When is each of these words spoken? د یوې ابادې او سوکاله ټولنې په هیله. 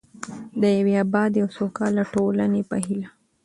د 0.61 0.63
یوې 0.77 0.93
ابادې 1.05 1.39
او 1.43 1.49
سوکاله 1.57 2.03
ټولنې 2.13 2.61
په 2.69 2.75
هیله. 2.85 3.09